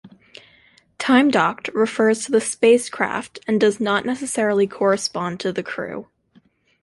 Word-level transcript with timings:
"Time 0.97 1.29
docked" 1.29 1.67
refers 1.75 2.25
to 2.25 2.31
the 2.31 2.41
spacecraft 2.41 3.37
and 3.47 3.61
does 3.61 3.79
not 3.79 4.03
necessarily 4.03 4.65
correspond 4.65 5.39
to 5.39 5.53
the 5.53 5.61
crew. 5.61 6.07